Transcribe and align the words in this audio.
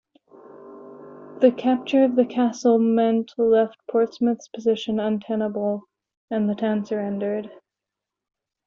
The 1.41 1.53
capture 1.55 2.03
of 2.03 2.15
the 2.15 2.25
castle 2.25 2.79
meant 2.79 3.33
left 3.37 3.77
Portsmouth's 3.87 4.47
position 4.47 4.99
untenable 4.99 5.83
and 6.31 6.49
the 6.49 6.55
town 6.55 6.83
surrendered. 6.83 7.51